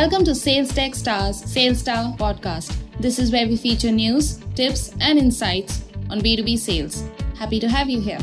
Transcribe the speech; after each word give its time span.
Welcome 0.00 0.24
to 0.24 0.34
Sales 0.34 0.72
Tech 0.72 0.94
Stars 0.94 1.44
Sales 1.44 1.80
Star 1.80 2.16
podcast. 2.16 2.74
This 3.00 3.18
is 3.18 3.30
where 3.30 3.46
we 3.46 3.58
feature 3.58 3.90
news, 3.92 4.38
tips, 4.54 4.94
and 4.98 5.18
insights 5.18 5.82
on 6.08 6.22
B2B 6.22 6.56
sales. 6.58 7.04
Happy 7.38 7.60
to 7.60 7.68
have 7.68 7.90
you 7.90 8.00
here. 8.00 8.18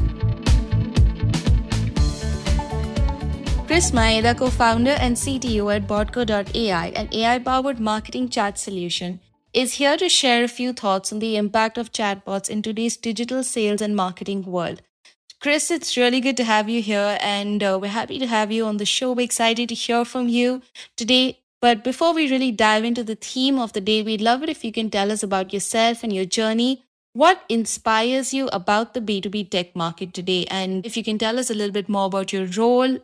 Chris 3.68 3.92
Maeda, 3.92 4.36
co 4.36 4.50
founder 4.50 4.98
and 5.00 5.16
CTO 5.16 5.75
at 5.75 5.88
Botco.ai, 5.88 6.88
an 6.96 7.10
AI 7.11 7.38
powered 7.38 7.80
marketing 7.80 8.30
chat 8.30 8.57
solution, 8.57 9.20
is 9.54 9.73
here 9.73 9.98
to 9.98 10.09
share 10.09 10.44
a 10.44 10.48
few 10.48 10.73
thoughts 10.73 11.14
on 11.14 11.20
the 11.20 11.38
impact 11.38 11.78
of 11.78 11.91
chatbots 11.91 12.50
in 12.50 12.64
today's 12.64 12.98
digital 12.98 13.44
sales 13.44 13.84
and 13.84 13.96
marketing 13.96 14.46
world. 14.46 14.82
Chris, 15.39 15.69
it's 15.69 15.96
really 15.96 16.21
good 16.21 16.38
to 16.38 16.44
have 16.44 16.68
you 16.68 16.82
here, 16.82 17.19
and 17.21 17.61
uh, 17.61 17.78
we're 17.80 17.97
happy 18.02 18.18
to 18.18 18.25
have 18.25 18.52
you 18.52 18.66
on 18.66 18.78
the 18.78 18.86
show. 18.86 19.11
We're 19.11 19.25
excited 19.25 19.69
to 19.69 19.75
hear 19.75 20.05
from 20.05 20.28
you 20.28 20.64
today. 20.96 21.44
But 21.61 21.84
before 21.84 22.14
we 22.14 22.29
really 22.29 22.52
dive 22.52 22.84
into 22.84 23.04
the 23.04 23.16
theme 23.16 23.57
of 23.57 23.74
the 23.74 23.82
day, 23.82 24.04
we'd 24.04 24.21
love 24.21 24.43
it 24.43 24.50
if 24.50 24.64
you 24.64 24.71
can 24.71 24.89
tell 24.89 25.11
us 25.11 25.24
about 25.24 25.54
yourself 25.54 26.04
and 26.04 26.14
your 26.14 26.25
journey. 26.25 26.83
What 27.14 27.43
inspires 27.50 28.32
you 28.33 28.47
about 28.54 28.93
the 28.93 29.02
B2B 29.02 29.50
tech 29.50 29.75
market 29.75 30.14
today? 30.14 30.46
And 30.52 30.86
if 30.86 30.96
you 30.96 31.04
can 31.04 31.18
tell 31.18 31.39
us 31.39 31.50
a 31.50 31.56
little 31.56 31.74
bit 31.74 31.89
more 31.89 32.06
about 32.06 32.31
your 32.31 32.45
role 32.45 33.00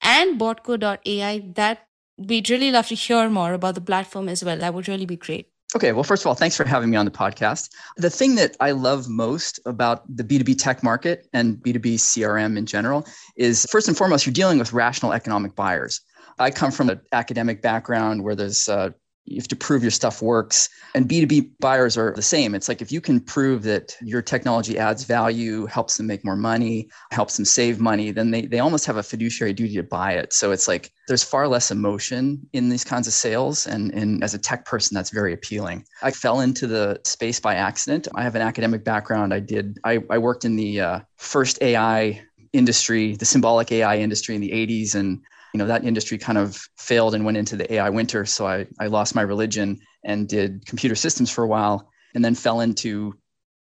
and 0.00 0.40
Botco.ai, 0.40 1.52
that 1.54 1.86
we'd 2.16 2.48
really 2.48 2.70
love 2.70 2.88
to 2.88 2.94
hear 2.94 3.28
more 3.28 3.52
about 3.52 3.74
the 3.74 3.82
platform 3.82 4.28
as 4.28 4.42
well. 4.42 4.56
That 4.56 4.72
would 4.72 4.88
really 4.88 5.06
be 5.06 5.16
great. 5.16 5.50
Okay, 5.76 5.92
well, 5.92 6.02
first 6.02 6.22
of 6.22 6.26
all, 6.26 6.34
thanks 6.34 6.56
for 6.56 6.64
having 6.64 6.88
me 6.88 6.96
on 6.96 7.04
the 7.04 7.10
podcast. 7.10 7.68
The 7.98 8.08
thing 8.08 8.36
that 8.36 8.56
I 8.58 8.70
love 8.70 9.06
most 9.06 9.60
about 9.66 10.02
the 10.16 10.24
B2B 10.24 10.56
tech 10.56 10.82
market 10.82 11.28
and 11.34 11.56
B2B 11.58 11.96
CRM 11.96 12.56
in 12.56 12.64
general 12.64 13.06
is 13.36 13.66
first 13.70 13.86
and 13.86 13.96
foremost, 13.96 14.24
you're 14.24 14.32
dealing 14.32 14.58
with 14.58 14.72
rational 14.72 15.12
economic 15.12 15.54
buyers. 15.54 16.00
I 16.38 16.50
come 16.50 16.70
from 16.70 16.88
an 16.88 17.00
academic 17.12 17.60
background 17.60 18.24
where 18.24 18.34
there's 18.34 18.66
uh, 18.66 18.90
you 19.30 19.36
have 19.36 19.48
to 19.48 19.56
prove 19.56 19.82
your 19.82 19.90
stuff 19.90 20.22
works. 20.22 20.68
And 20.94 21.08
B2B 21.08 21.50
buyers 21.60 21.96
are 21.96 22.12
the 22.14 22.22
same. 22.22 22.54
It's 22.54 22.68
like 22.68 22.80
if 22.80 22.90
you 22.90 23.00
can 23.00 23.20
prove 23.20 23.62
that 23.64 23.96
your 24.02 24.22
technology 24.22 24.78
adds 24.78 25.04
value, 25.04 25.66
helps 25.66 25.96
them 25.96 26.06
make 26.06 26.24
more 26.24 26.36
money, 26.36 26.88
helps 27.10 27.36
them 27.36 27.44
save 27.44 27.80
money, 27.80 28.10
then 28.10 28.30
they, 28.30 28.42
they 28.42 28.58
almost 28.58 28.86
have 28.86 28.96
a 28.96 29.02
fiduciary 29.02 29.52
duty 29.52 29.74
to 29.74 29.82
buy 29.82 30.12
it. 30.12 30.32
So 30.32 30.50
it's 30.50 30.66
like 30.66 30.90
there's 31.06 31.22
far 31.22 31.46
less 31.48 31.70
emotion 31.70 32.46
in 32.52 32.68
these 32.68 32.84
kinds 32.84 33.06
of 33.06 33.12
sales. 33.12 33.66
And, 33.66 33.92
and 33.92 34.24
as 34.24 34.34
a 34.34 34.38
tech 34.38 34.64
person, 34.64 34.94
that's 34.94 35.10
very 35.10 35.32
appealing. 35.32 35.84
I 36.02 36.10
fell 36.10 36.40
into 36.40 36.66
the 36.66 37.00
space 37.04 37.38
by 37.40 37.54
accident. 37.54 38.08
I 38.14 38.22
have 38.22 38.34
an 38.34 38.42
academic 38.42 38.84
background. 38.84 39.34
I 39.34 39.40
did, 39.40 39.78
I, 39.84 40.00
I 40.10 40.18
worked 40.18 40.44
in 40.44 40.56
the 40.56 40.80
uh, 40.80 41.00
first 41.16 41.60
AI 41.62 42.22
industry, 42.52 43.16
the 43.16 43.24
symbolic 43.24 43.70
AI 43.72 43.98
industry 43.98 44.34
in 44.34 44.40
the 44.40 44.50
80s. 44.50 44.94
And 44.94 45.22
you 45.52 45.58
know 45.58 45.66
that 45.66 45.84
industry 45.84 46.18
kind 46.18 46.38
of 46.38 46.60
failed 46.76 47.14
and 47.14 47.24
went 47.24 47.36
into 47.36 47.56
the 47.56 47.72
AI 47.74 47.90
winter. 47.90 48.26
So 48.26 48.46
I, 48.46 48.66
I 48.78 48.86
lost 48.86 49.14
my 49.14 49.22
religion 49.22 49.78
and 50.04 50.28
did 50.28 50.64
computer 50.66 50.94
systems 50.94 51.30
for 51.30 51.44
a 51.44 51.48
while 51.48 51.90
and 52.14 52.24
then 52.24 52.34
fell 52.34 52.60
into 52.60 53.14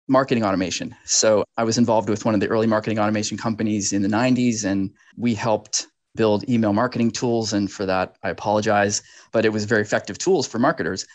marketing 0.07 0.43
automation. 0.43 0.95
So 1.05 1.43
I 1.57 1.63
was 1.63 1.77
involved 1.77 2.09
with 2.09 2.25
one 2.25 2.33
of 2.33 2.39
the 2.39 2.47
early 2.47 2.67
marketing 2.67 2.99
automation 2.99 3.37
companies 3.37 3.93
in 3.93 4.01
the 4.01 4.07
90s 4.07 4.63
and 4.63 4.91
we 5.17 5.33
helped 5.33 5.87
build 6.15 6.47
email 6.49 6.73
marketing 6.73 7.11
tools. 7.11 7.53
And 7.53 7.71
for 7.71 7.85
that, 7.85 8.15
I 8.23 8.29
apologize, 8.29 9.01
but 9.31 9.45
it 9.45 9.49
was 9.49 9.65
very 9.65 9.81
effective 9.81 10.17
tools 10.17 10.47
for 10.47 10.59
marketers. 10.59 11.05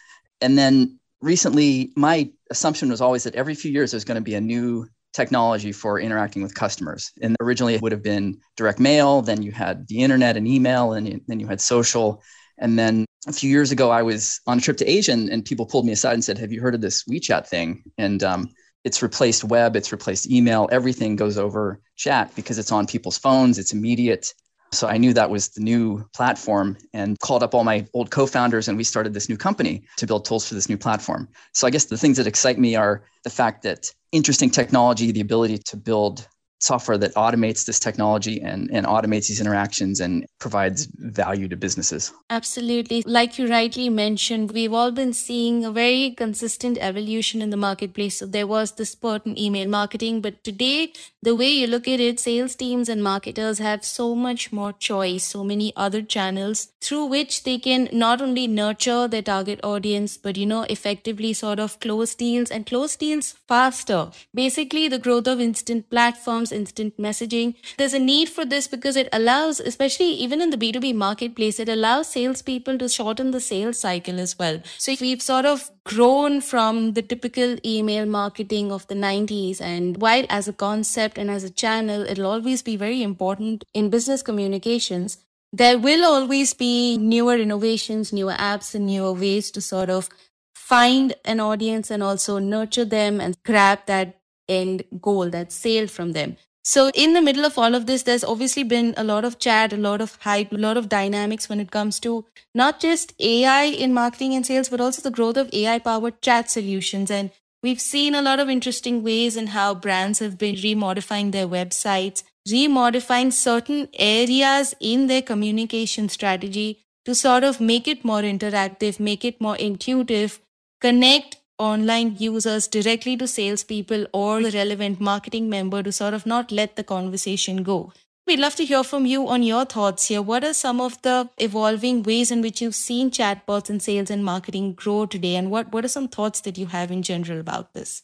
And 0.41 0.59
then 0.59 0.99
recently, 1.21 1.93
my 1.97 2.31
assumption 2.51 2.91
was 2.91 3.01
always 3.01 3.25
that 3.25 3.35
every 3.35 3.55
few 3.55 3.71
years 3.71 3.93
there's 3.93 4.05
going 4.05 4.17
to 4.17 4.23
be 4.23 4.35
a 4.35 4.41
new 4.41 4.89
technology 5.13 5.73
for 5.73 5.99
interacting 6.01 6.43
with 6.43 6.55
customers. 6.55 7.13
And 7.23 7.37
originally 7.41 7.75
it 7.75 7.83
would 7.83 7.93
have 7.93 8.03
been 8.03 8.39
direct 8.57 8.79
mail, 8.79 9.23
then 9.23 9.43
you 9.43 9.53
had 9.53 9.87
the 9.89 10.01
internet 10.01 10.37
and 10.37 10.47
email, 10.47 10.93
and 10.93 11.21
then 11.27 11.41
you 11.41 11.47
had 11.47 11.61
social. 11.61 12.23
And 12.59 12.79
then 12.79 13.05
a 13.27 13.33
few 13.33 13.51
years 13.51 13.73
ago, 13.73 13.91
I 13.91 14.03
was 14.03 14.41
on 14.47 14.59
a 14.59 14.61
trip 14.61 14.77
to 14.79 14.89
Asia, 14.89 15.13
and, 15.13 15.29
and 15.29 15.45
people 15.45 15.67
pulled 15.67 15.87
me 15.87 15.93
aside 15.93 16.15
and 16.15 16.25
said, 16.25 16.39
Have 16.39 16.53
you 16.53 16.61
heard 16.61 16.75
of 16.75 16.81
this 16.81 17.05
WeChat 17.05 17.47
thing? 17.47 17.83
And 17.99 18.23
um, 18.23 18.51
it's 18.85 19.03
replaced 19.03 19.45
web, 19.45 19.77
it's 19.77 19.93
replaced 19.93 20.31
email, 20.31 20.69
everything 20.73 21.17
goes 21.17 21.37
over 21.37 21.81
chat 21.97 22.35
because 22.35 22.59
it's 22.59 22.73
on 22.73 22.87
people's 22.87 23.19
phones, 23.19 23.59
it's 23.59 23.73
immediate. 23.73 24.33
So 24.73 24.87
I 24.87 24.99
knew 24.99 25.13
that 25.15 25.31
was 25.31 25.49
the 25.49 25.61
new 25.61 26.05
platform 26.15 26.77
and 26.93 27.19
called 27.19 27.43
up 27.43 27.55
all 27.55 27.65
my 27.65 27.87
old 27.93 28.11
co 28.11 28.27
founders, 28.27 28.69
and 28.69 28.79
we 28.79 28.85
started 28.85 29.15
this 29.15 29.29
new 29.29 29.37
company 29.37 29.83
to 29.97 30.07
build 30.07 30.25
tools 30.25 30.47
for 30.47 30.55
this 30.55 30.69
new 30.69 30.79
platform. 30.79 31.29
So 31.55 31.67
I 31.67 31.71
guess 31.71 31.87
the 31.87 31.99
things 31.99 32.17
that 32.19 32.27
excite 32.27 32.59
me 32.59 32.77
are 32.77 33.03
the 33.25 33.31
fact 33.31 33.63
that 33.63 33.93
interesting 34.13 34.51
technology, 34.51 35.11
the 35.11 35.21
ability 35.21 35.59
to 35.59 35.77
build 35.77 36.29
software 36.61 36.99
that 36.99 37.15
automates 37.15 37.65
this 37.65 37.81
technology 37.81 38.41
and, 38.41 38.71
and 38.71 38.87
automates 38.87 39.29
these 39.29 39.41
interactions 39.41 39.99
and 39.99 40.27
provides 40.39 40.87
value 40.99 41.49
to 41.49 41.57
businesses. 41.57 42.13
Absolutely. 42.29 43.03
Like 43.07 43.39
you 43.39 43.49
rightly 43.49 43.89
mentioned, 43.89 44.53
we've 44.53 44.73
all 44.73 44.93
been 44.93 45.13
seeing 45.13 45.65
a 45.65 45.73
very 45.73 46.11
consistent 46.11 46.79
evolution 46.81 47.43
in 47.43 47.51
the 47.51 47.57
marketplace. 47.57 48.19
So 48.19 48.27
there 48.27 48.47
was 48.47 48.73
the 48.73 48.85
spurt 48.85 49.27
in 49.27 49.39
email 49.39 49.69
marketing, 49.69 50.21
but 50.21 50.45
today, 50.45 50.93
the 51.23 51.35
way 51.35 51.49
you 51.49 51.67
look 51.67 51.89
at 51.89 52.01
it, 52.01 52.21
sales 52.21 52.55
teams 52.55 52.89
and 52.89 53.03
marketers 53.03 53.59
have 53.59 53.85
so 53.85 54.15
much 54.15 54.53
more 54.53 54.73
choice, 54.73 55.25
so 55.25 55.43
many 55.43 55.73
other 55.77 56.03
channels 56.03 56.69
through 56.81 57.07
which 57.07 57.45
they 57.45 57.59
can 57.59 57.89
not 57.93 58.21
only 58.21 58.47
nurture 58.47 59.09
their 59.09 59.23
target 59.23 59.61
audience, 59.63 60.17
but, 60.17 60.37
you 60.37 60.47
know, 60.47 60.63
effectively 60.63 61.33
sort 61.33 61.59
of 61.59 61.81
close 61.81 62.15
deals 62.15 62.51
and 62.51 62.67
close 62.67 62.97
deals 62.97 63.35
faster. 63.49 64.11
Basically, 64.35 64.89
the 64.89 64.99
growth 64.99 65.27
of 65.27 65.41
instant 65.41 65.89
platforms 65.91 66.50
instant 66.53 66.97
messaging. 66.99 67.55
There's 67.79 67.95
a 67.95 67.99
need 67.99 68.29
for 68.29 68.45
this 68.45 68.69
because 68.69 68.97
it 68.97 69.09
allows, 69.13 69.61
especially 69.61 70.11
even 70.11 70.41
in 70.41 70.51
the 70.51 70.57
B2B 70.57 70.95
marketplace, 70.95 71.59
it 71.59 71.69
allows 71.69 72.09
salespeople 72.09 72.79
to 72.79 72.89
shorten 72.89 73.31
the 73.31 73.41
sales 73.41 73.81
cycle 73.81 74.21
as 74.21 74.39
well. 74.39 74.61
So 74.79 74.95
we've 75.01 75.23
sort 75.23 75.47
of 75.47 75.71
grown 75.85 76.41
from 76.41 76.93
the 76.93 77.03
typical 77.03 77.57
email 77.65 78.07
marketing 78.07 78.71
of 78.73 78.87
the 78.89 78.95
90s. 78.95 79.61
And 79.61 80.01
while 80.01 80.27
as 80.29 80.49
a 80.49 80.53
concept 80.53 81.19
and 81.19 81.31
as 81.31 81.45
a 81.45 81.51
channel, 81.51 82.03
it'll 82.03 82.27
always 82.27 82.63
be 82.63 82.77
very 82.77 83.03
important 83.03 83.65
in 83.75 83.91
business 83.91 84.23
communications, 84.23 85.19
there 85.53 85.79
will 85.79 86.05
always 86.05 86.55
be 86.55 86.97
newer 86.97 87.37
innovations, 87.37 88.13
newer 88.13 88.35
apps, 88.35 88.75
and 88.75 88.87
newer 88.87 89.13
ways 89.13 89.51
to 89.51 89.61
sort 89.61 89.91
of 89.91 90.09
find 90.55 91.15
an 91.25 91.41
audience 91.41 91.91
and 91.91 92.03
also 92.03 92.39
nurture 92.39 92.85
them 92.85 93.21
and 93.21 93.37
grab 93.43 93.81
that 93.87 94.20
end 94.51 94.85
goal, 95.01 95.31
that 95.31 95.53
sale 95.53 95.87
from 95.87 96.13
them. 96.13 96.37
So, 96.63 96.91
in 96.95 97.15
the 97.15 97.23
middle 97.23 97.47
of 97.47 97.57
all 97.57 97.75
of 97.75 97.87
this, 97.87 98.03
there's 98.03 98.23
obviously 98.23 98.65
been 98.65 98.93
a 98.97 99.05
lot 99.05 99.25
of 99.25 99.39
chat, 99.39 99.73
a 99.73 99.79
lot 99.79 100.03
of 100.03 100.17
hype, 100.21 100.53
a 100.53 100.57
lot 100.57 100.77
of 100.77 100.91
dynamics 100.91 101.49
when 101.49 101.59
it 101.59 101.71
comes 101.71 101.99
to 102.01 102.27
not 102.55 102.81
just 102.81 103.15
AI 103.19 103.65
in 103.65 103.95
marketing 103.95 104.35
and 104.35 104.45
sales, 104.45 104.69
but 104.69 104.81
also 104.81 105.01
the 105.01 105.11
growth 105.11 105.39
of 105.39 105.49
AI 105.55 105.79
powered 105.79 106.21
chat 106.21 106.51
solutions. 106.51 107.11
And 107.11 107.31
we've 107.63 107.81
seen 107.81 108.15
a 108.15 108.21
lot 108.21 108.41
of 108.41 108.51
interesting 108.51 109.03
ways 109.03 109.39
in 109.39 109.49
how 109.49 109.75
brands 109.75 110.19
have 110.19 110.37
been 110.37 110.57
remodifying 110.57 111.33
their 111.33 111.49
websites, 111.49 112.23
remodifying 112.47 113.33
certain 113.33 113.89
areas 113.95 114.75
in 114.81 115.07
their 115.07 115.23
communication 115.23 116.11
strategy 116.11 116.85
to 117.07 117.15
sort 117.15 117.43
of 117.43 117.61
make 117.61 117.89
it 117.89 118.05
more 118.05 118.21
interactive, 118.21 119.01
make 119.01 119.25
it 119.25 119.41
more 119.41 119.57
intuitive, 119.57 120.41
connect 120.81 121.40
online 121.61 122.17
users 122.19 122.67
directly 122.67 123.17
to 123.19 123.27
salespeople 123.29 124.07
or 124.13 124.43
the 124.43 124.51
relevant 124.51 125.01
marketing 125.01 125.51
member 125.51 125.83
to 125.83 125.93
sort 125.93 126.15
of 126.15 126.25
not 126.25 126.51
let 126.51 126.77
the 126.77 126.83
conversation 126.83 127.63
go. 127.63 127.93
We'd 128.27 128.39
love 128.39 128.55
to 128.57 128.65
hear 128.65 128.83
from 128.85 129.07
you 129.07 129.29
on 129.29 129.43
your 129.43 129.65
thoughts 129.65 130.07
here. 130.09 130.23
What 130.23 130.45
are 130.45 130.55
some 130.55 130.81
of 130.81 131.01
the 131.03 131.29
evolving 131.39 132.03
ways 132.03 132.31
in 132.31 132.43
which 132.43 132.63
you've 132.63 132.75
seen 132.75 133.11
chatbots 133.11 133.69
in 133.69 133.81
sales 133.81 134.11
and 134.11 134.25
marketing 134.25 134.75
grow 134.75 135.05
today? 135.05 135.37
And 135.37 135.51
what, 135.51 135.73
what 135.73 135.85
are 135.85 135.89
some 135.89 136.09
thoughts 136.09 136.41
that 136.43 136.57
you 136.57 136.67
have 136.67 136.91
in 136.91 137.03
general 137.03 137.41
about 137.41 137.75
this? 137.75 138.03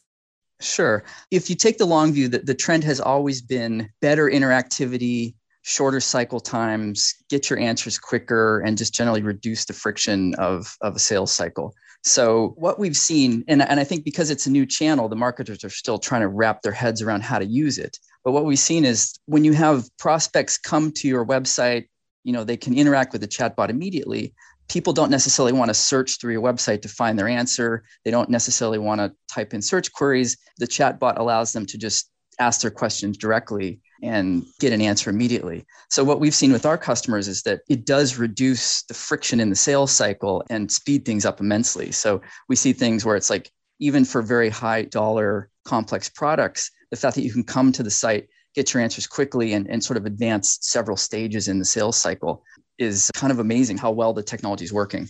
Sure. 0.59 1.03
If 1.31 1.49
you 1.49 1.55
take 1.55 1.77
the 1.77 1.85
long 1.85 2.11
view, 2.13 2.27
that 2.29 2.45
the 2.45 2.55
trend 2.55 2.83
has 2.83 2.99
always 2.99 3.41
been 3.41 3.89
better 4.01 4.29
interactivity, 4.29 5.35
shorter 5.61 5.99
cycle 5.99 6.39
times, 6.39 7.13
get 7.29 7.49
your 7.49 7.59
answers 7.59 7.97
quicker, 7.97 8.59
and 8.59 8.77
just 8.77 8.93
generally 8.93 9.21
reduce 9.21 9.65
the 9.65 9.73
friction 9.73 10.33
of, 10.35 10.75
of 10.81 10.95
a 10.95 10.99
sales 10.99 11.31
cycle. 11.31 11.73
So 12.07 12.53
what 12.57 12.79
we've 12.79 12.95
seen, 12.95 13.43
and, 13.47 13.61
and 13.61 13.79
I 13.79 13.83
think 13.83 14.05
because 14.05 14.29
it's 14.29 14.45
a 14.45 14.49
new 14.49 14.65
channel, 14.65 15.09
the 15.09 15.15
marketers 15.15 15.63
are 15.63 15.69
still 15.69 15.99
trying 15.99 16.21
to 16.21 16.27
wrap 16.29 16.61
their 16.61 16.71
heads 16.71 17.01
around 17.01 17.23
how 17.23 17.37
to 17.37 17.45
use 17.45 17.77
it. 17.77 17.99
But 18.23 18.31
what 18.31 18.45
we've 18.45 18.57
seen 18.57 18.85
is 18.85 19.13
when 19.25 19.43
you 19.43 19.53
have 19.53 19.89
prospects 19.97 20.57
come 20.57 20.91
to 20.93 21.07
your 21.07 21.25
website, 21.25 21.87
you 22.23 22.33
know, 22.33 22.43
they 22.43 22.57
can 22.57 22.77
interact 22.77 23.11
with 23.11 23.21
the 23.21 23.27
chatbot 23.27 23.69
immediately. 23.69 24.33
People 24.69 24.93
don't 24.93 25.11
necessarily 25.11 25.53
want 25.53 25.69
to 25.69 25.73
search 25.73 26.19
through 26.19 26.33
your 26.33 26.41
website 26.41 26.81
to 26.81 26.89
find 26.89 27.17
their 27.17 27.27
answer. 27.27 27.83
They 28.03 28.11
don't 28.11 28.29
necessarily 28.29 28.79
want 28.79 28.99
to 28.99 29.13
type 29.31 29.53
in 29.53 29.61
search 29.61 29.91
queries. 29.91 30.37
The 30.57 30.67
chatbot 30.67 31.17
allows 31.19 31.53
them 31.53 31.65
to 31.67 31.77
just 31.77 32.09
ask 32.39 32.61
their 32.61 32.71
questions 32.71 33.17
directly 33.17 33.81
and 34.01 34.45
get 34.59 34.73
an 34.73 34.81
answer 34.81 35.09
immediately. 35.09 35.65
So, 35.89 36.03
what 36.03 36.19
we've 36.19 36.35
seen 36.35 36.51
with 36.51 36.65
our 36.65 36.77
customers 36.77 37.27
is 37.27 37.43
that 37.43 37.61
it 37.69 37.85
does 37.85 38.17
reduce 38.17 38.83
the 38.83 38.93
friction 38.93 39.39
in 39.39 39.49
the 39.49 39.55
sales 39.55 39.91
cycle 39.91 40.43
and 40.49 40.71
speed 40.71 41.05
things 41.05 41.25
up 41.25 41.39
immensely. 41.39 41.91
So, 41.91 42.21
we 42.47 42.55
see 42.55 42.73
things 42.73 43.05
where 43.05 43.15
it's 43.15 43.29
like, 43.29 43.51
even 43.79 44.05
for 44.05 44.21
very 44.21 44.49
high 44.49 44.83
dollar 44.83 45.49
complex 45.65 46.09
products, 46.09 46.71
the 46.89 46.97
fact 46.97 47.15
that 47.15 47.23
you 47.23 47.31
can 47.31 47.43
come 47.43 47.71
to 47.71 47.83
the 47.83 47.91
site, 47.91 48.27
get 48.55 48.73
your 48.73 48.81
answers 48.81 49.05
quickly, 49.05 49.53
and, 49.53 49.69
and 49.69 49.83
sort 49.83 49.97
of 49.97 50.05
advance 50.05 50.57
several 50.61 50.97
stages 50.97 51.47
in 51.47 51.59
the 51.59 51.65
sales 51.65 51.97
cycle 51.97 52.43
is 52.79 53.11
kind 53.15 53.31
of 53.31 53.39
amazing 53.39 53.77
how 53.77 53.91
well 53.91 54.13
the 54.13 54.23
technology 54.23 54.65
is 54.65 54.73
working. 54.73 55.07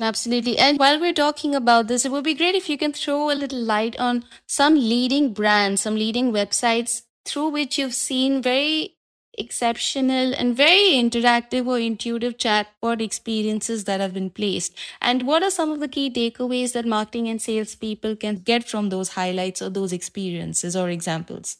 Absolutely. 0.00 0.58
And 0.58 0.78
while 0.78 0.98
we're 0.98 1.12
talking 1.12 1.54
about 1.54 1.86
this, 1.86 2.04
it 2.04 2.12
would 2.12 2.24
be 2.24 2.34
great 2.34 2.54
if 2.54 2.68
you 2.68 2.78
can 2.78 2.92
throw 2.92 3.30
a 3.30 3.34
little 3.34 3.60
light 3.60 3.98
on 3.98 4.24
some 4.46 4.74
leading 4.74 5.32
brands, 5.32 5.82
some 5.82 5.94
leading 5.94 6.32
websites 6.32 7.02
through 7.24 7.48
which 7.48 7.78
you've 7.78 7.94
seen 7.94 8.42
very 8.42 8.96
exceptional 9.38 10.34
and 10.34 10.56
very 10.56 10.92
interactive 10.92 11.66
or 11.66 11.78
intuitive 11.78 12.36
chatbot 12.36 13.00
experiences 13.00 13.84
that 13.84 14.00
have 14.00 14.14
been 14.14 14.30
placed? 14.30 14.76
And 15.00 15.26
what 15.26 15.42
are 15.42 15.50
some 15.50 15.70
of 15.70 15.80
the 15.80 15.88
key 15.88 16.10
takeaways 16.10 16.72
that 16.72 16.86
marketing 16.86 17.28
and 17.28 17.40
sales 17.40 17.74
people 17.74 18.16
can 18.16 18.36
get 18.36 18.68
from 18.68 18.88
those 18.88 19.10
highlights 19.10 19.62
or 19.62 19.70
those 19.70 19.92
experiences 19.92 20.76
or 20.76 20.88
examples? 20.90 21.56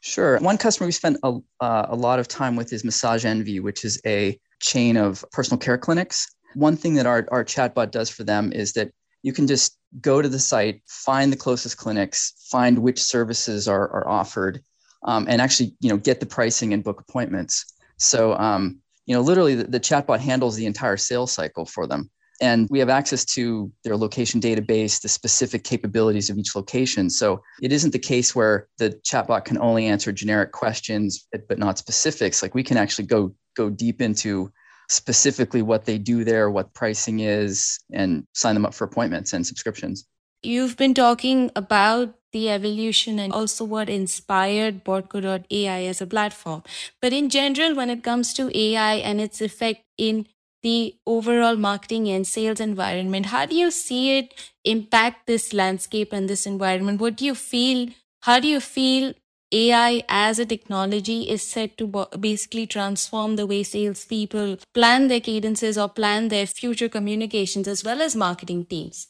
Sure. 0.00 0.38
One 0.40 0.58
customer 0.58 0.86
we 0.86 0.92
spent 0.92 1.18
a, 1.22 1.38
uh, 1.60 1.86
a 1.88 1.96
lot 1.96 2.18
of 2.18 2.26
time 2.26 2.56
with 2.56 2.72
is 2.72 2.84
Massage 2.84 3.24
Envy, 3.24 3.60
which 3.60 3.84
is 3.84 4.00
a 4.04 4.38
chain 4.60 4.96
of 4.96 5.24
personal 5.30 5.58
care 5.58 5.78
clinics. 5.78 6.26
One 6.54 6.76
thing 6.76 6.94
that 6.94 7.06
our, 7.06 7.26
our 7.30 7.44
chatbot 7.44 7.92
does 7.92 8.10
for 8.10 8.24
them 8.24 8.52
is 8.52 8.72
that 8.72 8.90
you 9.22 9.32
can 9.32 9.46
just 9.46 9.78
go 10.00 10.20
to 10.20 10.28
the 10.28 10.38
site, 10.38 10.82
find 10.86 11.32
the 11.32 11.36
closest 11.36 11.76
clinics, 11.76 12.34
find 12.50 12.80
which 12.80 13.00
services 13.00 13.68
are, 13.68 13.88
are 13.90 14.08
offered, 14.08 14.60
um, 15.04 15.26
and 15.28 15.40
actually 15.40 15.74
you 15.80 15.88
know 15.88 15.96
get 15.96 16.20
the 16.20 16.26
pricing 16.26 16.72
and 16.72 16.84
book 16.84 17.00
appointments. 17.00 17.72
So 17.98 18.34
um, 18.34 18.80
you 19.06 19.14
know 19.14 19.20
literally 19.20 19.54
the, 19.54 19.64
the 19.64 19.80
chatbot 19.80 20.20
handles 20.20 20.56
the 20.56 20.66
entire 20.66 20.96
sales 20.96 21.32
cycle 21.32 21.66
for 21.66 21.86
them. 21.86 22.10
And 22.40 22.66
we 22.70 22.80
have 22.80 22.88
access 22.88 23.24
to 23.36 23.70
their 23.84 23.96
location 23.96 24.40
database, 24.40 25.00
the 25.00 25.08
specific 25.08 25.62
capabilities 25.62 26.28
of 26.28 26.38
each 26.38 26.56
location. 26.56 27.08
So 27.08 27.40
it 27.62 27.70
isn't 27.70 27.92
the 27.92 28.00
case 28.00 28.34
where 28.34 28.66
the 28.78 28.90
chatbot 29.08 29.44
can 29.44 29.58
only 29.58 29.86
answer 29.86 30.10
generic 30.10 30.50
questions, 30.50 31.28
but 31.48 31.58
not 31.58 31.78
specifics. 31.78 32.42
Like 32.42 32.52
we 32.52 32.64
can 32.64 32.76
actually 32.76 33.06
go 33.06 33.32
go 33.54 33.70
deep 33.70 34.00
into 34.00 34.50
specifically 34.88 35.62
what 35.62 35.84
they 35.84 35.98
do 35.98 36.24
there, 36.24 36.50
what 36.50 36.74
pricing 36.74 37.20
is, 37.20 37.78
and 37.92 38.26
sign 38.34 38.54
them 38.54 38.66
up 38.66 38.74
for 38.74 38.84
appointments 38.84 39.32
and 39.32 39.46
subscriptions. 39.46 40.06
You've 40.42 40.76
been 40.76 40.94
talking 40.94 41.50
about 41.54 42.14
the 42.32 42.48
evolution 42.50 43.18
and 43.18 43.32
also 43.32 43.64
what 43.64 43.88
inspired 43.88 44.84
Botco.ai 44.84 45.82
as 45.84 46.00
a 46.00 46.06
platform. 46.06 46.62
But 47.00 47.12
in 47.12 47.28
general, 47.28 47.74
when 47.74 47.90
it 47.90 48.02
comes 48.02 48.32
to 48.34 48.50
AI 48.56 48.94
and 48.94 49.20
its 49.20 49.40
effect 49.40 49.84
in 49.98 50.26
the 50.62 50.94
overall 51.06 51.56
marketing 51.56 52.08
and 52.08 52.26
sales 52.26 52.60
environment, 52.60 53.26
how 53.26 53.46
do 53.46 53.54
you 53.56 53.70
see 53.70 54.18
it 54.18 54.32
impact 54.64 55.26
this 55.26 55.52
landscape 55.52 56.12
and 56.12 56.28
this 56.28 56.46
environment? 56.46 57.00
What 57.00 57.16
do 57.16 57.24
you 57.24 57.34
feel? 57.34 57.88
How 58.22 58.38
do 58.38 58.48
you 58.48 58.60
feel 58.60 59.14
AI 59.52 60.04
as 60.08 60.38
a 60.38 60.46
technology 60.46 61.28
is 61.28 61.42
set 61.42 61.76
to 61.78 62.06
basically 62.18 62.66
transform 62.66 63.36
the 63.36 63.46
way 63.46 63.62
salespeople 63.64 64.58
plan 64.72 65.08
their 65.08 65.20
cadences 65.20 65.76
or 65.76 65.88
plan 65.88 66.28
their 66.28 66.46
future 66.46 66.88
communications 66.88 67.68
as 67.68 67.84
well 67.84 68.00
as 68.00 68.16
marketing 68.16 68.64
teams? 68.64 69.08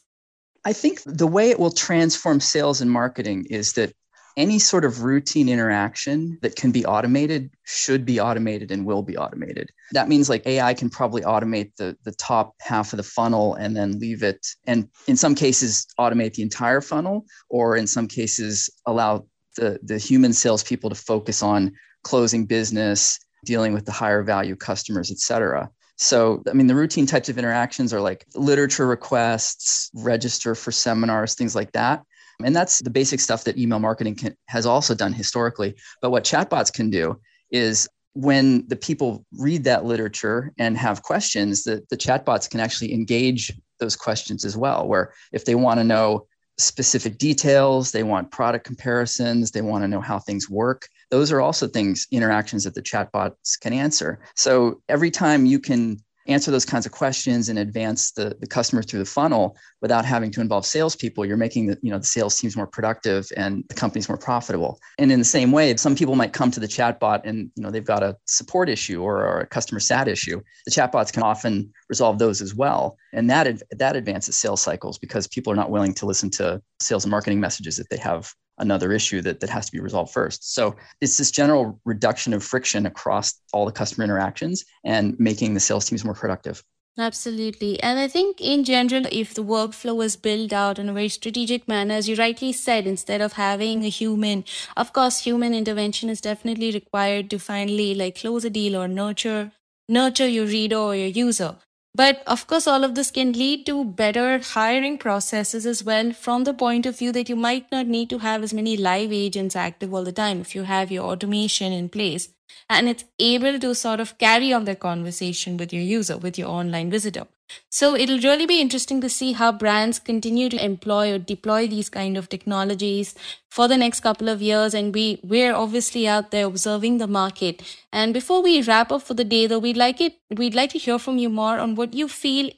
I 0.65 0.73
think 0.73 1.01
the 1.05 1.27
way 1.27 1.49
it 1.49 1.59
will 1.59 1.71
transform 1.71 2.39
sales 2.39 2.81
and 2.81 2.89
marketing 2.89 3.45
is 3.49 3.73
that 3.73 3.93
any 4.35 4.57
sort 4.57 4.85
of 4.85 5.03
routine 5.03 5.47
interaction 5.47 6.39
that 6.41 6.55
can 6.55 6.71
be 6.71 6.85
automated 6.85 7.51
should 7.65 8.05
be 8.05 8.19
automated 8.19 8.71
and 8.71 8.85
will 8.85 9.03
be 9.03 9.15
automated. 9.15 9.69
That 9.91 10.09
means 10.09 10.29
like 10.29 10.45
AI 10.47 10.73
can 10.73 10.89
probably 10.89 11.21
automate 11.21 11.75
the, 11.77 11.95
the 12.03 12.13
top 12.13 12.55
half 12.59 12.93
of 12.93 12.97
the 12.97 13.03
funnel 13.03 13.53
and 13.55 13.75
then 13.77 13.99
leave 13.99 14.23
it, 14.23 14.47
and 14.65 14.89
in 15.07 15.17
some 15.17 15.35
cases, 15.35 15.85
automate 15.99 16.33
the 16.33 16.41
entire 16.41 16.81
funnel, 16.81 17.25
or 17.49 17.77
in 17.77 17.85
some 17.85 18.07
cases, 18.07 18.69
allow 18.87 19.25
the, 19.55 19.79
the 19.83 19.99
human 19.99 20.33
salespeople 20.33 20.89
to 20.89 20.95
focus 20.95 21.43
on 21.43 21.71
closing 22.03 22.45
business, 22.45 23.19
dealing 23.45 23.73
with 23.73 23.85
the 23.85 23.91
higher 23.91 24.23
value 24.23 24.55
customers, 24.55 25.11
et 25.11 25.19
cetera. 25.19 25.69
So, 26.03 26.43
I 26.49 26.53
mean, 26.53 26.67
the 26.67 26.75
routine 26.75 27.05
types 27.05 27.29
of 27.29 27.37
interactions 27.37 27.93
are 27.93 28.01
like 28.01 28.25
literature 28.35 28.85
requests, 28.85 29.89
register 29.93 30.53
for 30.53 30.71
seminars, 30.71 31.33
things 31.33 31.55
like 31.55 31.71
that. 31.71 32.03
And 32.43 32.53
that's 32.53 32.79
the 32.79 32.89
basic 32.89 33.21
stuff 33.21 33.45
that 33.45 33.57
email 33.57 33.79
marketing 33.79 34.15
can, 34.15 34.35
has 34.47 34.65
also 34.65 34.93
done 34.95 35.13
historically. 35.13 35.75
But 36.01 36.11
what 36.11 36.25
chatbots 36.25 36.73
can 36.73 36.89
do 36.89 37.21
is 37.51 37.87
when 38.15 38.67
the 38.67 38.75
people 38.75 39.25
read 39.31 39.63
that 39.63 39.85
literature 39.85 40.51
and 40.59 40.77
have 40.77 41.03
questions, 41.03 41.63
the, 41.63 41.83
the 41.89 41.97
chatbots 41.97 42.49
can 42.49 42.59
actually 42.59 42.93
engage 42.93 43.53
those 43.79 43.95
questions 43.95 44.43
as 44.43 44.57
well. 44.57 44.85
Where 44.85 45.13
if 45.31 45.45
they 45.45 45.55
want 45.55 45.79
to 45.79 45.85
know 45.85 46.27
specific 46.57 47.17
details, 47.17 47.91
they 47.93 48.03
want 48.03 48.29
product 48.29 48.65
comparisons, 48.65 49.51
they 49.51 49.61
want 49.61 49.85
to 49.85 49.87
know 49.87 50.01
how 50.01 50.19
things 50.19 50.49
work. 50.49 50.87
Those 51.11 51.31
are 51.31 51.41
also 51.41 51.67
things, 51.67 52.07
interactions 52.11 52.63
that 52.63 52.75
the 52.75 52.81
chatbots 52.81 53.59
can 53.59 53.73
answer. 53.73 54.19
So 54.35 54.81
every 54.89 55.11
time 55.11 55.45
you 55.45 55.59
can 55.59 55.99
answer 56.27 56.51
those 56.51 56.65
kinds 56.65 56.85
of 56.85 56.91
questions 56.91 57.49
and 57.49 57.59
advance 57.59 58.11
the, 58.11 58.35
the 58.39 58.47
customer 58.47 58.81
through 58.81 58.99
the 58.99 59.05
funnel 59.05 59.57
without 59.81 60.05
having 60.05 60.31
to 60.31 60.41
involve 60.41 60.65
salespeople, 60.65 61.25
you're 61.25 61.37
making 61.37 61.67
the, 61.67 61.77
you 61.81 61.91
know, 61.91 61.97
the 61.97 62.05
sales 62.05 62.37
teams 62.37 62.55
more 62.55 62.67
productive 62.67 63.27
and 63.35 63.63
the 63.67 63.75
company's 63.75 64.07
more 64.07 64.17
profitable. 64.17 64.79
And 64.97 65.11
in 65.11 65.19
the 65.19 65.25
same 65.25 65.51
way, 65.51 65.75
some 65.75 65.95
people 65.95 66.15
might 66.15 66.33
come 66.33 66.51
to 66.51 66.59
the 66.59 66.67
chatbot 66.67 67.21
and 67.25 67.51
you 67.55 67.63
know 67.63 67.71
they've 67.71 67.83
got 67.83 68.03
a 68.03 68.17
support 68.25 68.69
issue 68.69 69.01
or, 69.01 69.25
or 69.25 69.39
a 69.41 69.47
customer 69.47 69.79
sat 69.79 70.07
issue. 70.07 70.41
The 70.65 70.71
chatbots 70.71 71.11
can 71.11 71.23
often 71.23 71.71
resolve 71.89 72.19
those 72.19 72.41
as 72.41 72.55
well. 72.55 72.97
And 73.11 73.29
that 73.29 73.61
that 73.71 73.95
advances 73.95 74.37
sales 74.37 74.61
cycles 74.61 74.97
because 74.97 75.27
people 75.27 75.51
are 75.51 75.57
not 75.57 75.71
willing 75.71 75.93
to 75.95 76.05
listen 76.05 76.29
to 76.31 76.61
sales 76.79 77.03
and 77.03 77.11
marketing 77.11 77.39
messages 77.39 77.79
if 77.79 77.87
they 77.89 77.97
have 77.97 78.33
another 78.57 78.91
issue 78.91 79.21
that, 79.21 79.39
that 79.39 79.49
has 79.49 79.65
to 79.65 79.71
be 79.71 79.79
resolved 79.79 80.13
first. 80.13 80.53
So 80.53 80.75
it's 81.01 81.17
this 81.17 81.31
general 81.31 81.79
reduction 81.85 82.33
of 82.33 82.43
friction 82.43 82.85
across 82.85 83.33
all 83.51 83.65
the 83.65 83.71
customer 83.71 84.03
interactions 84.03 84.65
and 84.83 85.19
making 85.19 85.53
the 85.53 85.59
sales 85.59 85.85
teams 85.85 86.05
more 86.05 86.13
productive. 86.13 86.63
Absolutely. 86.97 87.81
And 87.81 87.97
I 87.97 88.07
think 88.07 88.39
in 88.39 88.63
general, 88.63 89.05
if 89.11 89.33
the 89.33 89.43
workflow 89.43 90.05
is 90.05 90.15
built 90.15 90.53
out 90.53 90.77
in 90.77 90.89
a 90.89 90.93
very 90.93 91.09
strategic 91.09 91.67
manner, 91.67 91.95
as 91.95 92.07
you 92.07 92.15
rightly 92.15 92.51
said, 92.51 92.85
instead 92.85 93.19
of 93.19 93.33
having 93.33 93.83
a 93.83 93.89
human, 93.89 94.43
of 94.77 94.93
course, 94.93 95.21
human 95.21 95.55
intervention 95.55 96.07
is 96.09 96.21
definitely 96.21 96.71
required 96.71 97.31
to 97.31 97.39
finally 97.39 97.95
like 97.95 98.19
close 98.19 98.45
a 98.45 98.49
deal 98.51 98.75
or 98.75 98.87
nurture, 98.87 99.51
nurture 99.89 100.27
your 100.27 100.45
reader 100.45 100.77
or 100.77 100.95
your 100.95 101.07
user. 101.07 101.55
But 101.95 102.23
of 102.25 102.47
course, 102.47 102.65
all 102.65 102.83
of 102.83 102.95
this 102.95 103.11
can 103.11 103.33
lead 103.33 103.67
to 103.67 103.85
better 103.85 104.39
hiring 104.39 104.97
processes 104.97 105.65
as 105.67 105.83
well 105.83 106.11
from 106.11 106.43
the 106.43 106.53
point 106.53 106.87
of 106.87 106.97
view 106.97 107.11
that 107.11 107.29
you 107.29 107.35
might 107.35 107.71
not 107.71 107.85
need 107.85 108.09
to 108.09 108.17
have 108.17 108.41
as 108.41 108.53
many 108.53 108.75
live 108.75 109.11
agents 109.11 109.55
active 109.55 109.93
all 109.93 110.03
the 110.03 110.11
time. 110.11 110.41
If 110.41 110.55
you 110.55 110.63
have 110.63 110.91
your 110.91 111.05
automation 111.05 111.71
in 111.71 111.89
place 111.89 112.29
and 112.69 112.89
it's 112.89 113.05
able 113.19 113.59
to 113.59 113.75
sort 113.75 113.99
of 113.99 114.17
carry 114.17 114.53
on 114.53 114.65
the 114.65 114.75
conversation 114.75 115.57
with 115.57 115.73
your 115.73 115.83
user, 115.83 116.17
with 116.17 116.37
your 116.37 116.49
online 116.49 116.89
visitor. 116.89 117.27
So 117.69 117.95
it'll 117.95 118.19
really 118.19 118.45
be 118.45 118.61
interesting 118.61 119.01
to 119.01 119.09
see 119.09 119.33
how 119.33 119.51
brands 119.51 119.99
continue 119.99 120.49
to 120.49 120.63
employ 120.63 121.13
or 121.13 121.19
deploy 121.19 121.67
these 121.67 121.89
kind 121.89 122.17
of 122.17 122.29
technologies 122.29 123.13
for 123.51 123.67
the 123.67 123.77
next 123.77 123.99
couple 123.99 124.29
of 124.29 124.41
years. 124.41 124.73
And 124.73 124.93
we 124.93 125.19
we're 125.23 125.53
obviously 125.53 126.07
out 126.07 126.31
there 126.31 126.45
observing 126.45 126.97
the 126.97 127.07
market. 127.07 127.61
And 127.91 128.13
before 128.13 128.41
we 128.41 128.61
wrap 128.61 128.91
up 128.91 129.03
for 129.03 129.13
the 129.13 129.23
day, 129.23 129.45
though, 129.47 129.59
we'd 129.59 129.77
like 129.77 130.01
it 130.01 130.15
we'd 130.35 130.55
like 130.55 130.71
to 130.71 130.79
hear 130.79 130.97
from 130.97 131.17
you 131.17 131.29
more 131.29 131.59
on 131.59 131.75
what 131.75 131.93
you 131.93 132.07
feel 132.07 132.49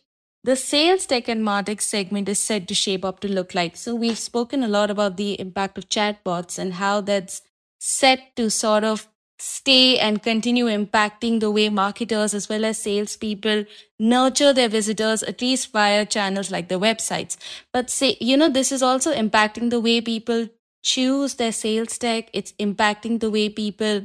the 0.46 0.56
sales 0.56 1.08
tech 1.08 1.28
and 1.28 1.44
martech 1.44 1.82
segment 1.82 2.30
is 2.30 2.40
set 2.40 2.68
to 2.68 2.76
shape 2.76 3.04
up 3.04 3.20
to 3.22 3.28
look 3.28 3.56
like. 3.56 3.76
So 3.76 3.96
we've 3.96 4.18
spoken 4.18 4.64
a 4.64 4.68
lot 4.68 4.92
about 4.92 5.18
the 5.18 5.40
impact 5.40 5.80
of 5.80 5.90
chatbots 5.90 6.60
and 6.60 6.74
how 6.74 7.02
that's 7.02 7.42
set 7.80 8.36
to 8.36 8.52
sort 8.52 8.84
of 8.84 9.08
stay 9.38 10.00
and 10.00 10.24
continue 10.24 10.66
impacting 10.66 11.40
the 11.40 11.52
way 11.52 11.70
marketers 11.70 12.34
as 12.34 12.48
well 12.48 12.64
as 12.66 12.78
salespeople 12.78 13.66
nurture 14.00 14.54
their 14.54 14.70
visitors, 14.70 15.24
at 15.24 15.42
least 15.42 15.72
via 15.72 16.06
channels 16.06 16.52
like 16.52 16.70
the 16.70 16.80
websites. 16.80 17.38
But 17.74 17.90
say, 17.90 18.18
you 18.22 18.38
know, 18.38 18.50
this 18.50 18.72
is 18.72 18.82
also 18.82 19.14
impacting 19.14 19.70
the 19.70 19.82
way 19.82 20.02
people 20.02 20.48
choose 20.84 21.36
their 21.36 21.52
sales 21.52 21.98
tech. 21.98 22.30
It's 22.34 22.54
impacting 22.54 23.20
the 23.20 23.32
way 23.32 23.50
people 23.50 24.02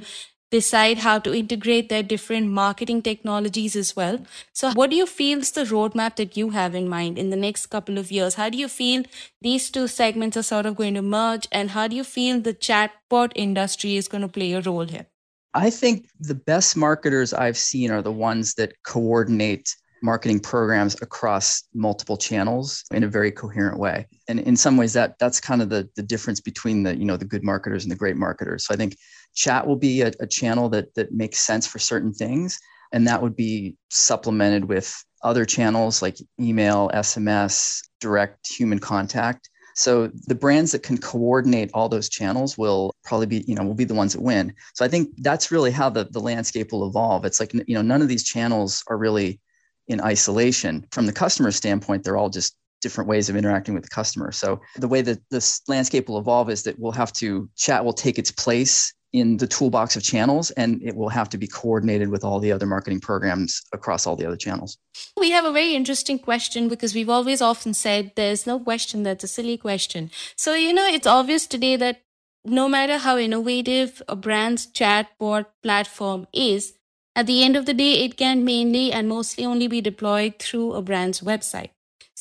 decide 0.51 0.99
how 0.99 1.19
to 1.19 1.33
integrate 1.33 1.89
their 1.89 2.03
different 2.03 2.49
marketing 2.49 3.03
technologies 3.03 3.77
as 3.77 3.95
well. 3.95 4.19
So 4.53 4.73
what 4.73 4.91
do 4.91 4.97
you 4.97 5.07
feel 5.07 5.39
is 5.39 5.53
the 5.53 5.63
roadmap 5.65 6.17
that 6.17 6.37
you 6.37 6.51
have 6.51 6.75
in 6.75 6.89
mind 6.89 7.19
in 7.19 7.31
the 7.31 7.37
next 7.37 7.67
couple 7.67 7.99
of 7.99 8.11
years? 8.11 8.35
How 8.35 8.49
do 8.49 8.59
you 8.59 8.69
feel 8.69 9.05
these 9.41 9.71
two 9.71 9.87
segments 9.87 10.37
are 10.37 10.43
sort 10.43 10.67
of 10.67 10.77
going 10.77 10.95
to 10.95 11.03
merge 11.03 11.47
and 11.53 11.71
how 11.71 11.87
do 11.87 11.95
you 11.95 12.05
feel 12.05 12.41
the 12.41 12.55
chatbot 12.55 13.33
industry 13.37 13.97
is 13.97 14.09
going 14.09 14.23
to 14.23 14.29
play 14.29 14.53
a 14.53 14.61
role 14.61 14.87
here? 14.87 15.07
I 15.55 15.71
think 15.71 16.09
the 16.21 16.35
best 16.35 16.77
marketers 16.77 17.33
I've 17.33 17.59
seen 17.59 17.91
are 17.91 18.03
the 18.03 18.13
ones 18.13 18.55
that 18.55 18.73
coordinate 18.85 19.75
marketing 20.03 20.41
programs 20.41 20.97
across 21.03 21.65
multiple 21.75 22.17
channels 22.17 22.85
in 22.93 23.05
a 23.05 23.09
very 23.09 23.31
coherent 23.31 23.79
way. 23.79 24.07
And 24.29 24.41
in 24.41 24.57
some 24.57 24.77
ways 24.77 24.93
that 24.95 25.19
that's 25.19 25.41
kind 25.41 25.61
of 25.61 25.69
the, 25.69 25.89
the 25.97 26.03
difference 26.03 26.41
between 26.41 26.85
the, 26.85 26.97
you 26.97 27.05
know, 27.05 27.17
the 27.17 27.25
good 27.25 27.45
marketers 27.45 27.85
and 27.85 27.93
the 27.93 27.97
great 27.97 28.17
marketers. 28.17 28.65
So 28.65 28.73
I 28.73 28.77
think 28.77 28.97
chat 29.35 29.67
will 29.67 29.77
be 29.77 30.03
a, 30.03 30.13
a 30.21 30.27
channel 30.27 30.69
that 30.71 30.95
that 30.95 31.13
makes 31.13 31.41
sense 31.41 31.67
for 31.67 31.79
certain 31.79 32.13
things. 32.13 32.59
And 32.93 33.07
that 33.07 33.23
would 33.23 33.37
be 33.37 33.77
supplemented 33.91 34.65
with 34.65 35.05
other 35.23 35.45
channels 35.45 36.03
like 36.03 36.17
email, 36.41 36.91
SMS, 36.95 37.81
direct 38.01 38.49
human 38.51 38.79
contact 38.79 39.49
so 39.81 40.11
the 40.27 40.35
brands 40.35 40.73
that 40.73 40.83
can 40.83 40.99
coordinate 40.99 41.71
all 41.73 41.89
those 41.89 42.11
channels 42.11 42.59
will 42.59 42.95
probably 43.03 43.25
be, 43.25 43.45
you 43.49 43.55
know, 43.55 43.65
will 43.65 43.73
be 43.73 43.85
the 43.85 43.95
ones 43.95 44.13
that 44.13 44.21
win. 44.21 44.53
So 44.75 44.85
I 44.85 44.89
think 44.89 45.09
that's 45.23 45.51
really 45.51 45.71
how 45.71 45.89
the, 45.89 46.05
the 46.05 46.21
landscape 46.21 46.71
will 46.71 46.87
evolve. 46.87 47.25
It's 47.25 47.41
like, 47.41 47.55
you 47.55 47.75
know, 47.75 47.81
none 47.81 48.03
of 48.03 48.09
these 48.09 48.23
channels 48.23 48.85
are 48.89 48.99
really 48.99 49.41
in 49.89 49.99
isolation. 50.03 50.87
From 50.93 51.07
the 51.07 51.15
customer 51.15 51.51
standpoint, 51.51 52.05
they're 52.05 52.19
all 52.19 52.29
just 52.29 52.57
different 52.83 53.09
ways 53.09 53.31
of 53.31 53.37
interacting 53.37 53.73
with 53.73 53.85
the 53.85 53.89
customer. 53.89 54.33
So 54.33 54.61
the 54.77 54.87
way 54.87 55.01
that 55.01 55.19
this 55.31 55.63
landscape 55.67 56.11
will 56.11 56.19
evolve 56.19 56.51
is 56.51 56.63
that 56.65 56.79
we'll 56.79 56.93
have 56.93 57.15
to 57.15 57.49
chat 57.57 57.83
will 57.83 57.95
take 57.95 58.19
its 58.19 58.31
place 58.31 58.93
in 59.13 59.37
the 59.39 59.47
toolbox 59.47 59.97
of 59.97 60.03
channels 60.03 60.51
and 60.53 60.81
it 60.83 60.95
will 60.95 61.09
have 61.09 61.29
to 61.29 61.39
be 61.39 61.47
coordinated 61.47 62.11
with 62.11 62.25
all 62.25 62.39
the 62.39 62.53
other 62.53 62.67
marketing 62.67 63.01
programs 63.01 63.63
across 63.73 64.07
all 64.07 64.17
the 64.17 64.27
other 64.27 64.37
channels. 64.37 64.79
We 65.19 65.31
have 65.33 65.45
a 65.45 65.53
very 65.53 65.75
interesting 65.75 66.19
question 66.19 66.69
because 66.69 66.95
we've 66.95 67.09
always 67.09 67.43
often 67.43 67.75
said 67.75 68.13
there's 68.15 68.47
no 68.47 68.61
question 68.61 69.03
that's 69.03 69.25
a 69.25 69.29
silly 69.29 69.57
question. 69.57 70.11
So, 70.37 70.55
you 70.55 70.73
know, 70.73 70.87
it's 70.87 71.07
obvious 71.07 71.47
today 71.47 71.77
that 71.77 72.03
no 72.45 72.69
matter 72.69 72.99
how 72.99 73.19
innovative 73.19 74.01
a 74.09 74.17
brand's 74.17 74.67
chatbot 74.67 75.47
platform 75.63 76.27
is, 76.33 76.75
at 77.17 77.27
the 77.27 77.43
end 77.43 77.57
of 77.57 77.67
the 77.67 77.75
day, 77.75 78.05
it 78.05 78.17
can 78.17 78.45
mainly 78.45 78.93
and 78.93 79.09
mostly 79.09 79.45
only 79.45 79.67
be 79.67 79.81
deployed 79.81 80.39
through 80.39 80.73
a 80.75 80.83
brand's 80.83 81.21
website. 81.21 81.71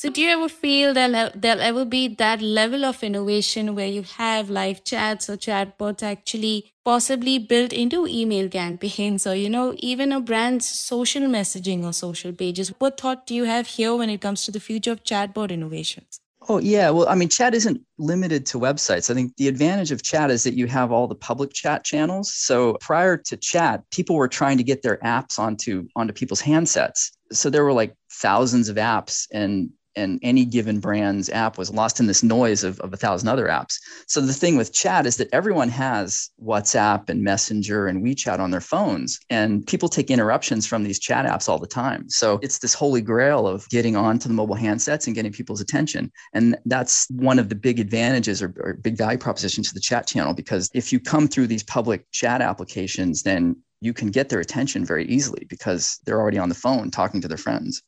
So, 0.00 0.08
do 0.08 0.22
you 0.22 0.30
ever 0.30 0.48
feel 0.48 0.94
that 0.94 1.42
there'll 1.42 1.60
ever 1.60 1.84
be 1.84 2.08
that 2.08 2.40
level 2.40 2.86
of 2.86 3.02
innovation 3.02 3.74
where 3.74 3.86
you 3.86 4.02
have 4.16 4.48
live 4.48 4.82
chats 4.82 5.28
or 5.28 5.36
chatbots 5.36 6.02
actually 6.02 6.72
possibly 6.86 7.38
built 7.38 7.74
into 7.74 8.06
email 8.06 8.48
campaigns 8.48 9.26
or, 9.26 9.34
you 9.34 9.50
know, 9.50 9.74
even 9.76 10.10
a 10.10 10.18
brand's 10.22 10.66
social 10.66 11.24
messaging 11.24 11.84
or 11.84 11.92
social 11.92 12.32
pages? 12.32 12.72
What 12.78 12.98
thought 12.98 13.26
do 13.26 13.34
you 13.34 13.44
have 13.44 13.66
here 13.66 13.94
when 13.94 14.08
it 14.08 14.22
comes 14.22 14.46
to 14.46 14.50
the 14.50 14.58
future 14.58 14.92
of 14.92 15.04
chatbot 15.04 15.50
innovations? 15.50 16.18
Oh, 16.48 16.56
yeah. 16.56 16.88
Well, 16.88 17.06
I 17.06 17.14
mean, 17.14 17.28
chat 17.28 17.54
isn't 17.54 17.82
limited 17.98 18.46
to 18.46 18.58
websites. 18.58 19.10
I 19.10 19.14
think 19.14 19.36
the 19.36 19.48
advantage 19.48 19.92
of 19.92 20.02
chat 20.02 20.30
is 20.30 20.44
that 20.44 20.54
you 20.54 20.66
have 20.66 20.90
all 20.92 21.08
the 21.08 21.14
public 21.14 21.52
chat 21.52 21.84
channels. 21.84 22.32
So 22.32 22.78
prior 22.80 23.18
to 23.18 23.36
chat, 23.36 23.84
people 23.90 24.16
were 24.16 24.28
trying 24.28 24.56
to 24.56 24.64
get 24.64 24.80
their 24.80 24.96
apps 25.04 25.38
onto 25.38 25.88
onto 25.94 26.14
people's 26.14 26.40
handsets. 26.40 27.10
So 27.32 27.50
there 27.50 27.64
were 27.64 27.74
like 27.74 27.94
thousands 28.10 28.70
of 28.70 28.76
apps 28.76 29.26
and 29.30 29.70
and 29.96 30.18
any 30.22 30.44
given 30.44 30.80
brand's 30.80 31.28
app 31.30 31.58
was 31.58 31.70
lost 31.72 32.00
in 32.00 32.06
this 32.06 32.22
noise 32.22 32.64
of, 32.64 32.78
of 32.80 32.92
a 32.92 32.96
thousand 32.96 33.28
other 33.28 33.46
apps. 33.46 33.76
So 34.06 34.20
the 34.20 34.32
thing 34.32 34.56
with 34.56 34.72
chat 34.72 35.06
is 35.06 35.16
that 35.16 35.28
everyone 35.32 35.68
has 35.70 36.30
WhatsApp 36.42 37.08
and 37.08 37.22
Messenger 37.22 37.86
and 37.86 38.04
WeChat 38.04 38.38
on 38.38 38.50
their 38.50 38.60
phones, 38.60 39.18
and 39.30 39.66
people 39.66 39.88
take 39.88 40.10
interruptions 40.10 40.66
from 40.66 40.84
these 40.84 40.98
chat 40.98 41.26
apps 41.26 41.48
all 41.48 41.58
the 41.58 41.66
time. 41.66 42.08
So 42.08 42.38
it's 42.42 42.58
this 42.58 42.74
holy 42.74 43.00
grail 43.00 43.46
of 43.46 43.68
getting 43.68 43.96
onto 43.96 44.28
the 44.28 44.34
mobile 44.34 44.56
handsets 44.56 45.06
and 45.06 45.14
getting 45.14 45.32
people's 45.32 45.60
attention. 45.60 46.10
And 46.32 46.56
that's 46.66 47.06
one 47.10 47.38
of 47.38 47.48
the 47.48 47.54
big 47.54 47.80
advantages 47.80 48.42
or, 48.42 48.54
or 48.60 48.74
big 48.74 48.96
value 48.96 49.18
propositions 49.18 49.68
to 49.68 49.74
the 49.74 49.80
chat 49.80 50.06
channel, 50.06 50.34
because 50.34 50.70
if 50.74 50.92
you 50.92 51.00
come 51.00 51.28
through 51.28 51.48
these 51.48 51.62
public 51.62 52.10
chat 52.12 52.40
applications, 52.40 53.22
then 53.22 53.56
you 53.80 53.94
can 53.94 54.10
get 54.10 54.28
their 54.28 54.40
attention 54.40 54.84
very 54.84 55.06
easily 55.06 55.46
because 55.48 55.98
they're 56.04 56.20
already 56.20 56.38
on 56.38 56.48
the 56.48 56.54
phone 56.54 56.90
talking 56.90 57.20
to 57.22 57.28
their 57.28 57.38
friends. 57.38 57.82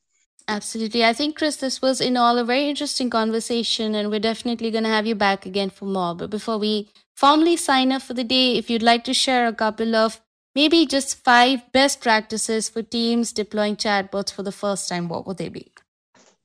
Absolutely. 0.48 1.04
I 1.04 1.12
think, 1.12 1.36
Chris, 1.36 1.56
this 1.56 1.80
was 1.80 2.00
in 2.00 2.16
all 2.16 2.38
a 2.38 2.44
very 2.44 2.68
interesting 2.68 3.10
conversation, 3.10 3.94
and 3.94 4.10
we're 4.10 4.20
definitely 4.20 4.70
going 4.70 4.84
to 4.84 4.90
have 4.90 5.06
you 5.06 5.14
back 5.14 5.46
again 5.46 5.70
for 5.70 5.84
more. 5.84 6.14
But 6.14 6.30
before 6.30 6.58
we 6.58 6.88
formally 7.14 7.56
sign 7.56 7.92
up 7.92 8.02
for 8.02 8.14
the 8.14 8.24
day, 8.24 8.56
if 8.56 8.68
you'd 8.68 8.82
like 8.82 9.04
to 9.04 9.14
share 9.14 9.46
a 9.46 9.52
couple 9.52 9.94
of 9.94 10.20
maybe 10.54 10.84
just 10.86 11.22
five 11.24 11.60
best 11.72 12.00
practices 12.00 12.68
for 12.68 12.82
teams 12.82 13.32
deploying 13.32 13.76
chatbots 13.76 14.32
for 14.32 14.42
the 14.42 14.52
first 14.52 14.88
time, 14.88 15.08
what 15.08 15.26
would 15.26 15.38
they 15.38 15.48
be? 15.48 15.72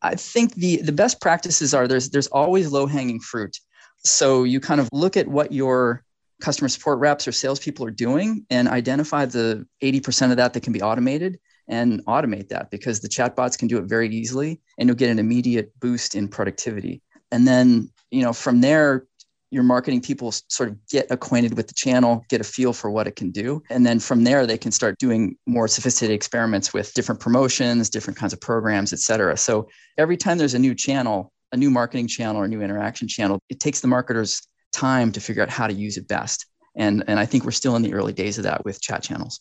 I 0.02 0.16
think 0.16 0.54
the, 0.56 0.78
the 0.78 0.92
best 0.92 1.20
practices 1.20 1.74
are 1.74 1.88
there's 1.88 2.10
there's 2.12 2.28
always 2.28 2.72
low 2.72 2.86
hanging 2.86 3.20
fruit. 3.20 3.58
So 4.04 4.44
you 4.44 4.60
kind 4.60 4.80
of 4.80 4.88
look 4.94 5.18
at 5.18 5.28
what 5.28 5.52
your 5.52 6.04
customer 6.40 6.70
support 6.70 7.00
reps 7.00 7.28
or 7.28 7.32
salespeople 7.32 7.86
are 7.86 7.92
doing 7.92 8.46
and 8.52 8.68
identify 8.68 9.26
the 9.26 9.66
80% 9.82 10.30
of 10.30 10.38
that 10.38 10.54
that 10.54 10.62
can 10.62 10.72
be 10.72 10.84
automated 10.84 11.40
and 11.68 12.06
automate 12.06 12.50
that 12.50 12.72
because 12.72 13.00
the 13.00 13.10
chatbots 13.10 13.58
can 13.58 13.68
do 13.68 13.78
it 13.78 13.86
very 13.86 14.10
easily 14.10 14.60
and 14.78 14.88
you'll 14.88 14.96
get 14.96 15.10
an 15.10 15.20
immediate 15.20 15.72
boost 15.80 16.16
in 16.16 16.28
productivity. 16.28 17.02
And 17.32 17.48
then, 17.48 17.92
you 18.12 18.24
know, 18.24 18.34
from 18.34 18.62
there, 18.62 19.06
your 19.50 19.64
marketing 19.64 20.02
people 20.02 20.34
sort 20.50 20.70
of 20.70 20.78
get 20.88 21.08
acquainted 21.10 21.56
with 21.56 21.68
the 21.68 21.74
channel, 21.74 22.26
get 22.30 22.42
a 22.42 22.44
feel 22.44 22.74
for 22.74 22.92
what 22.92 23.08
it 23.08 23.16
can 23.16 23.32
do. 23.32 23.64
And 23.70 23.86
then 23.86 24.00
from 24.00 24.26
there, 24.26 24.46
they 24.46 24.58
can 24.58 24.72
start 24.72 24.98
doing 25.00 25.38
more 25.46 25.70
sophisticated 25.70 26.14
experiments 26.16 26.74
with 26.74 26.94
different 26.94 27.22
promotions, 27.22 27.90
different 27.90 28.20
kinds 28.20 28.34
of 28.34 28.42
programs, 28.42 28.92
et 28.92 29.00
cetera. 29.00 29.38
So 29.38 29.70
every 29.98 30.18
time 30.18 30.38
there's 30.38 30.54
a 30.54 30.60
new 30.60 30.76
channel, 30.76 31.32
a 31.54 31.58
new 31.58 31.70
marketing 31.70 32.08
channel 32.08 32.42
or 32.42 32.46
a 32.46 32.50
new 32.50 32.62
interaction 32.62 33.08
channel, 33.08 33.40
it 33.48 33.62
takes 33.62 33.80
the 33.80 33.88
marketers 33.88 34.42
time 34.74 35.14
to 35.14 35.22
figure 35.22 35.44
out 35.44 35.50
how 35.50 35.68
to 35.68 35.74
use 35.74 35.96
it 35.96 36.10
best. 36.10 36.46
And, 36.76 37.06
and 37.08 37.18
I 37.18 37.26
think 37.26 37.46
we're 37.46 37.52
still 37.52 37.78
in 37.78 37.84
the 37.84 37.94
early 37.94 38.14
days 38.14 38.38
of 38.38 38.44
that 38.44 38.66
with 38.66 38.82
chat 38.82 39.02
channels. 39.02 39.40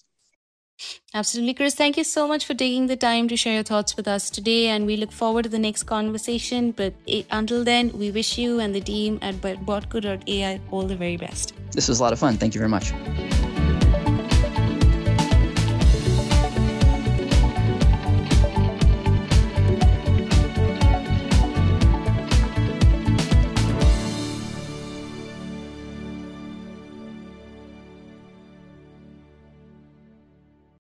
Absolutely, 1.14 1.54
Chris. 1.54 1.74
Thank 1.74 1.96
you 1.96 2.04
so 2.04 2.28
much 2.28 2.44
for 2.44 2.54
taking 2.54 2.86
the 2.86 2.96
time 2.96 3.28
to 3.28 3.36
share 3.36 3.54
your 3.54 3.62
thoughts 3.62 3.96
with 3.96 4.06
us 4.06 4.28
today, 4.28 4.68
and 4.68 4.86
we 4.86 4.96
look 4.96 5.12
forward 5.12 5.44
to 5.44 5.48
the 5.48 5.58
next 5.58 5.84
conversation. 5.84 6.72
But 6.72 6.94
until 7.30 7.64
then, 7.64 7.90
we 7.96 8.10
wish 8.10 8.36
you 8.36 8.60
and 8.60 8.74
the 8.74 8.80
team 8.80 9.18
at 9.22 9.36
botco.ai 9.36 10.60
all 10.70 10.82
the 10.82 10.96
very 10.96 11.16
best. 11.16 11.54
This 11.72 11.88
was 11.88 12.00
a 12.00 12.02
lot 12.02 12.12
of 12.12 12.18
fun. 12.18 12.36
Thank 12.36 12.54
you 12.54 12.58
very 12.58 12.68
much. 12.68 12.92